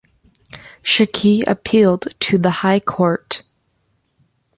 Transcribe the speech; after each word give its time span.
Shaikh 0.81 1.43
appealed 1.45 2.07
to 2.21 2.39
the 2.39 2.49
High 2.49 2.79
Court. 2.79 3.43